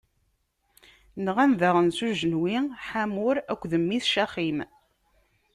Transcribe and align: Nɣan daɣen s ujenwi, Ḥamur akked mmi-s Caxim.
Nɣan 1.25 1.51
daɣen 1.59 1.89
s 1.97 1.99
ujenwi, 2.07 2.57
Ḥamur 2.87 3.35
akked 3.51 3.73
mmi-s 3.81 4.07
Caxim. 4.13 4.59